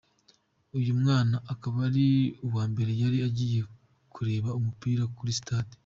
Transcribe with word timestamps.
Uyu 0.79 0.91
mwana 1.01 1.35
akaba 1.53 1.77
ari 1.89 2.07
ubwa 2.43 2.63
mbere 2.71 2.91
yari 3.01 3.17
agiye 3.27 3.61
kureba 4.13 4.49
umupira 4.59 5.03
ku 5.15 5.21
stade. 5.39 5.73